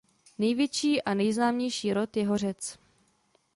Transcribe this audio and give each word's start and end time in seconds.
Největší 0.37 1.01
a 1.01 1.13
nejznámější 1.13 1.93
rod 1.93 2.17
je 2.17 2.27
hořec. 2.27 2.77